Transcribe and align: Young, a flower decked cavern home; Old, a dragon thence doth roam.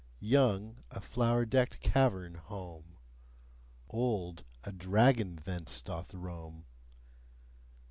Young, 0.23 0.81
a 0.89 0.99
flower 0.99 1.45
decked 1.45 1.79
cavern 1.79 2.33
home; 2.33 2.97
Old, 3.87 4.43
a 4.63 4.71
dragon 4.71 5.35
thence 5.43 5.79
doth 5.83 6.15
roam. 6.15 6.65